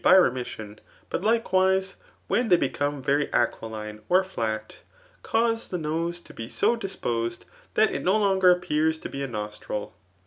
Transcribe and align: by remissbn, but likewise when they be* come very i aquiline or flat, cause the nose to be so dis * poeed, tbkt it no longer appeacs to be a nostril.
by 0.03 0.15
remissbn, 0.15 0.79
but 1.11 1.21
likewise 1.23 1.95
when 2.27 2.47
they 2.47 2.57
be* 2.57 2.67
come 2.69 3.03
very 3.03 3.31
i 3.31 3.43
aquiline 3.43 4.01
or 4.09 4.23
flat, 4.23 4.79
cause 5.21 5.69
the 5.69 5.77
nose 5.77 6.19
to 6.19 6.33
be 6.33 6.49
so 6.49 6.75
dis 6.75 6.95
* 6.95 6.95
poeed, 6.95 7.43
tbkt 7.75 7.91
it 7.91 8.03
no 8.03 8.17
longer 8.17 8.49
appeacs 8.49 8.97
to 8.99 9.09
be 9.09 9.21
a 9.21 9.27
nostril. 9.27 9.93